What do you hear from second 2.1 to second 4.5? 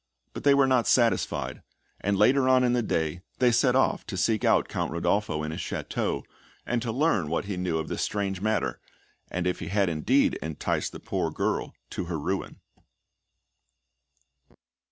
later on in the day they set off to seek